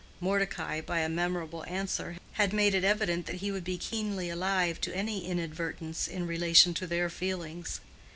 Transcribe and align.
Mordecai, 0.19 0.81
by 0.81 0.97
a 1.01 1.07
memorable 1.07 1.63
answer, 1.67 2.17
had 2.33 2.53
made 2.53 2.73
it 2.73 2.83
evident 2.83 3.27
that 3.27 3.35
he 3.35 3.51
would 3.51 3.63
be 3.63 3.77
keenly 3.77 4.31
alive 4.31 4.81
to 4.81 4.95
any 4.95 5.27
inadvertance 5.27 6.07
in 6.07 6.25
relation 6.25 6.73
to 6.73 6.87
their 6.87 7.07
feelings. 7.07 7.79